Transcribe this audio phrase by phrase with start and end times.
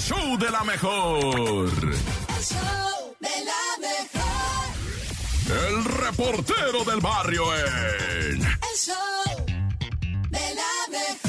[0.00, 1.68] Show de la mejor.
[1.68, 4.68] El show de la mejor.
[5.66, 8.42] El reportero del barrio en.
[8.42, 9.46] El show
[10.30, 11.28] de la mejor.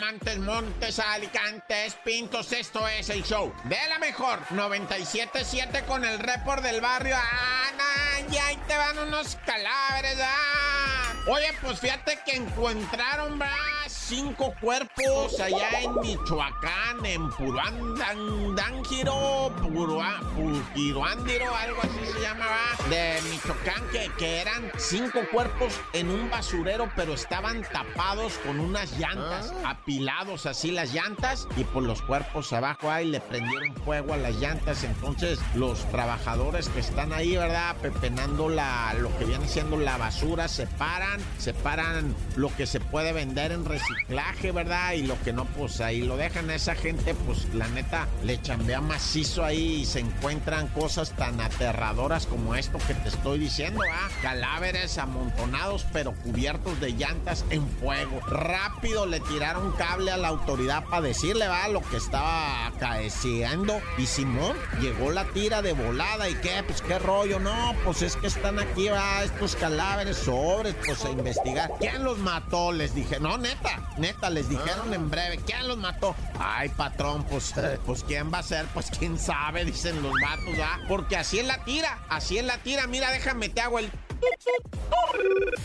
[0.00, 6.62] Montes, Montes, Alicantes, Pintos, esto es el show de la mejor 97.7 con el report
[6.62, 7.16] del barrio.
[7.16, 11.14] Nah, y ahí te van unos cadáveres, ah.
[11.28, 13.71] Oye, pues fíjate que encontraron, ¿verdad?
[14.14, 22.58] Cinco cuerpos allá en Michoacán, en Puruandángiro, Puruandiro, algo así se llamaba,
[22.90, 28.98] de Michoacán, que, que eran cinco cuerpos en un basurero, pero estaban tapados con unas
[28.98, 34.18] llantas, apilados así las llantas, y por los cuerpos abajo ahí le prendieron fuego a
[34.18, 34.84] las llantas.
[34.84, 37.76] Entonces, los trabajadores que están ahí, ¿verdad?
[37.80, 43.52] Pepenando la, lo que viene siendo la basura, separan, separan lo que se puede vender
[43.52, 44.92] en reciclaje ¿verdad?
[44.92, 48.40] Y lo que no, pues ahí lo dejan a esa gente, pues la neta le
[48.40, 53.80] chambea macizo ahí y se encuentran cosas tan aterradoras como esto que te estoy diciendo,
[53.90, 54.08] ¿ah?
[54.20, 58.20] Cadáveres amontonados pero cubiertos de llantas en fuego.
[58.26, 63.80] Rápido le tiraron cable a la autoridad para decirle, va, lo que estaba acaeciendo.
[63.98, 68.16] Y Simón llegó la tira de volada y qué, pues qué rollo, no, pues es
[68.16, 71.70] que están aquí, va, estos cadáveres sobres, pues a investigar.
[71.78, 72.72] ¿Quién los mató?
[72.72, 76.14] Les dije, no, neta, Neta, les dijeron en breve, ¿quién los mató?
[76.38, 77.54] Ay, patrón, pues,
[77.84, 78.66] pues ¿quién va a ser?
[78.74, 80.78] Pues quién sabe, dicen los matos, ¿ah?
[80.88, 82.86] Porque así es la tira, así es la tira.
[82.86, 83.90] Mira, déjame, te hago el...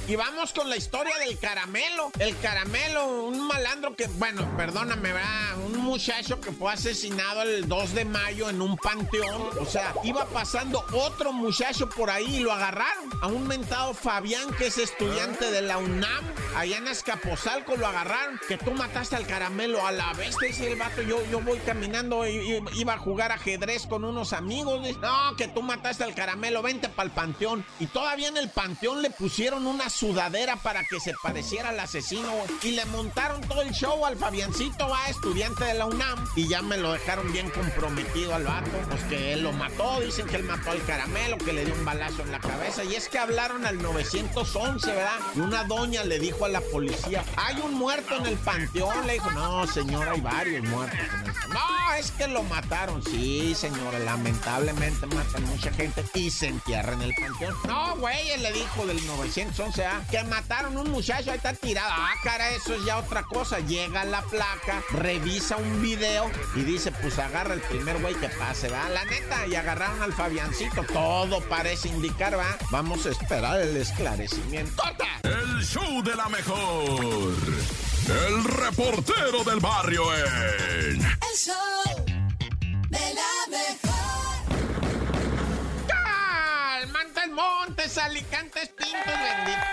[0.08, 2.12] Y vamos con la historia del caramelo.
[2.18, 5.58] El caramelo, un malandro que, bueno, perdóname, ¿verdad?
[5.66, 9.50] Un muchacho que fue asesinado el 2 de mayo en un panteón.
[9.60, 13.10] O sea, iba pasando otro muchacho por ahí y lo agarraron.
[13.22, 16.24] A un mentado Fabián, que es estudiante de la UNAM,
[16.56, 18.40] allá en Escapozalco, lo agarraron.
[18.48, 21.02] Que tú mataste al caramelo a la vez, dice el vato.
[21.02, 24.98] Yo, yo voy caminando, iba a jugar ajedrez con unos amigos.
[25.02, 27.66] no, que tú mataste al caramelo, vente para el panteón.
[27.82, 32.32] Y todavía en el panteón le pusieron una sudadera para que se pareciera al asesino,
[32.64, 36.28] Y le montaron todo el show al Fabiancito, va, estudiante de la UNAM.
[36.36, 38.72] Y ya me lo dejaron bien comprometido al vato.
[38.90, 41.86] Pues que él lo mató, dicen que él mató al caramelo, que le dio un
[41.86, 42.84] balazo en la cabeza.
[42.84, 45.20] Y es que hablaron al 911, ¿verdad?
[45.36, 49.06] Y una doña le dijo a la policía, hay un muerto en el panteón.
[49.08, 51.54] Le dijo, no, señora, hay varios muertos el.
[51.54, 53.02] No, es que lo mataron.
[53.04, 57.56] Sí, señora, lamentablemente matan mucha gente y se entierra en el panteón.
[57.68, 60.02] No, güey, le dijo del 911, ¿ah?
[60.10, 61.90] que mataron un muchacho, ahí está tirado.
[61.92, 63.60] Ah, cara, eso es ya otra cosa.
[63.60, 68.70] Llega la placa, revisa un video y dice, pues agarra el primer güey que pase,
[68.70, 68.90] ¿va?
[68.90, 70.84] La neta, y agarraron al Fabiancito.
[70.84, 72.58] Todo parece indicar, ¿va?
[72.72, 74.82] Vamos a esperar el esclarecimiento.
[74.82, 75.08] ¡Corta!
[75.24, 77.36] El show de la mejor.
[78.08, 80.67] El reportero del barrio en...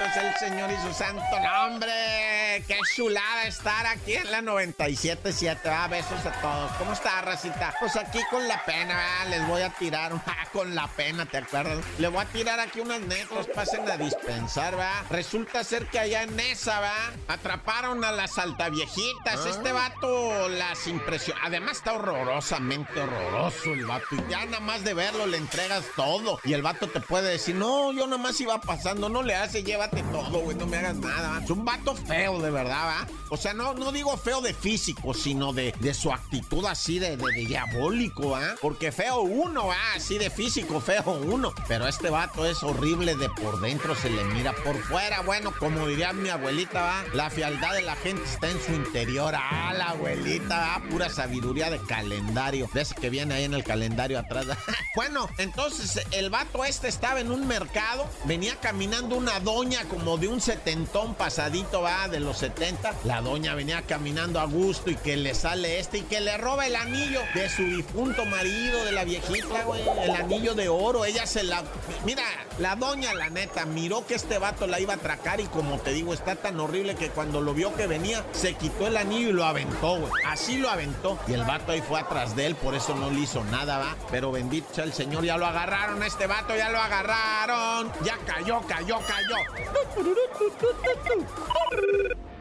[0.04, 2.64] benditos el Señor y su santo nombre.
[2.66, 5.58] Qué chulada estar aquí en la 97.7.
[5.64, 6.70] Ah, besos a todos.
[6.78, 7.74] ¿Cómo está, racita?
[7.80, 8.96] Pues aquí con la pena,
[9.28, 11.78] les voy a tirar, ah, con la pena, ¿te acuerdas?
[11.98, 15.04] Le voy a tirar aquí unas netos, pasen a dispensar, ¿va?
[15.10, 17.12] Resulta ser que allá en esa, ¿va?
[17.28, 19.46] Atraparon a las altaviejitas.
[19.46, 21.40] Este vato las impresionó.
[21.44, 24.06] Además está horrorosamente horroroso el vato.
[24.12, 26.38] Y ya nada más de verlo le entregas todo.
[26.44, 29.93] Y el vato te puede decir, no, yo nomás iba pasando, no le hace, llévate
[30.02, 31.40] todo, güey, no me hagas nada.
[31.42, 33.06] Es un vato feo, de verdad, ¿va?
[33.30, 37.16] O sea, no, no digo feo de físico, sino de, de su actitud así de,
[37.16, 38.54] de, diabólico, ¿ah?
[38.60, 39.94] Porque feo uno, ¿ah?
[39.96, 41.52] Así de físico, feo uno.
[41.68, 45.20] Pero este vato es horrible de por dentro, se le mira por fuera.
[45.22, 47.04] Bueno, como diría mi abuelita, ¿va?
[47.12, 49.34] La fialdad de la gente está en su interior.
[49.36, 50.82] Ah, la abuelita, ¿va?
[50.90, 52.68] Pura sabiduría de calendario.
[52.72, 54.46] Ves que viene ahí en el calendario atrás.
[54.94, 60.28] bueno, entonces el vato este estaba en un mercado, venía caminando una doña como de
[60.28, 62.92] un setentón pasadito, va, de los 70.
[63.04, 66.66] La doña venía caminando a gusto y que le sale este y que le roba
[66.66, 71.04] el anillo de su difunto marido, de la viejita, güey, el anillo de oro.
[71.04, 71.62] Ella se la...
[72.04, 72.22] Mira,
[72.58, 75.92] la doña, la neta, miró que este vato la iba a atracar y como te
[75.92, 79.32] digo, está tan horrible que cuando lo vio que venía, se quitó el anillo y
[79.32, 80.12] lo aventó, güey.
[80.26, 81.18] Así lo aventó.
[81.26, 83.96] Y el vato ahí fue atrás de él, por eso no le hizo nada, va.
[84.10, 87.92] Pero bendito sea el Señor, ya lo agarraron a este vato, ya lo agarraron.
[88.04, 89.36] Ya cayó, cayó, cayó.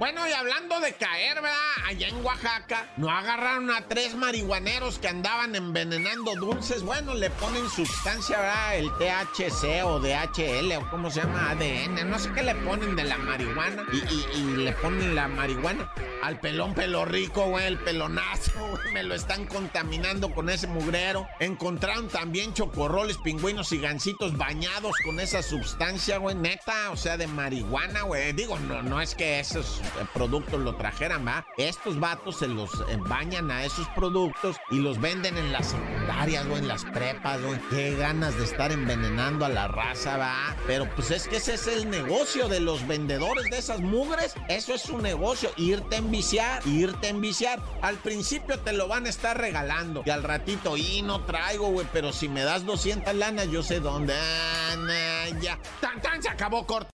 [0.03, 1.57] Bueno, y hablando de caer, ¿verdad?
[1.85, 6.83] Allá en Oaxaca, no agarraron a tres marihuaneros que andaban envenenando dulces.
[6.83, 8.75] Bueno, le ponen sustancia, ¿verdad?
[8.75, 12.09] El THC o DHL o cómo se llama, ADN.
[12.09, 13.85] No sé qué le ponen de la marihuana.
[14.35, 15.89] Y, le ponen la marihuana
[16.23, 18.93] al pelón pelo rico, güey, el pelonazo, güey.
[18.93, 21.27] Me lo están contaminando con ese mugrero.
[21.39, 26.91] Encontraron también chocorroles, pingüinos y gancitos bañados con esa sustancia, güey, neta.
[26.91, 28.31] O sea, de marihuana, güey.
[28.31, 31.45] Digo, no, no es que esos eh, productos lo trajeran, ¿va?
[31.57, 36.45] Estos vatos se los eh, bañan a esos productos y los venden en las secundarias,
[36.45, 37.59] o en las prepas, güey.
[37.69, 40.55] Qué ganas de estar envenenando a la raza, ¿va?
[40.67, 44.35] Pero pues es que ese es el negocio de los vendedores de esas mugres.
[44.47, 47.59] Eso es su negocio, irte a enviciar, irte a enviciar.
[47.81, 51.87] Al principio te lo van a estar regalando y al ratito, y no traigo, güey,
[51.91, 54.13] pero si me das 200 lanas, yo sé dónde.
[54.15, 55.57] Ah, ya.
[55.81, 56.91] Tan, tan, se acabó corto.